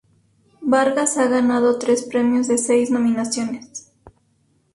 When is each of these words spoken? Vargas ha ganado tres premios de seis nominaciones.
Vargas 0.63 1.15
ha 1.19 1.27
ganado 1.27 1.77
tres 1.77 2.01
premios 2.01 2.47
de 2.47 2.57
seis 2.57 2.89
nominaciones. 2.89 3.93